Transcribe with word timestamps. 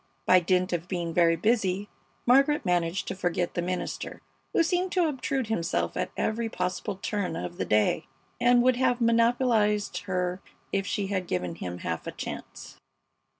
By 0.25 0.39
dint 0.39 0.73
of 0.73 0.87
being 0.87 1.13
very 1.13 1.35
busy 1.35 1.87
Margaret 2.25 2.65
managed 2.65 3.07
to 3.07 3.15
forget 3.15 3.53
the 3.53 3.61
minister, 3.61 4.19
who 4.51 4.63
seemed 4.63 4.91
to 4.93 5.07
obtrude 5.07 5.45
himself 5.45 5.95
at 5.95 6.09
every 6.17 6.49
possible 6.49 6.95
turn 6.95 7.35
of 7.35 7.57
the 7.57 7.65
day, 7.65 8.07
and 8.39 8.63
would 8.63 8.77
have 8.77 8.99
monopolized 8.99 9.99
her 10.05 10.41
if 10.71 10.87
she 10.87 11.05
had 11.09 11.27
given 11.27 11.53
him 11.53 11.77
half 11.77 12.07
a 12.07 12.11
chance. 12.11 12.79